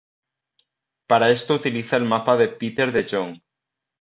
[1.07, 3.39] Para esto utiliza el mapa de Peter de Jong.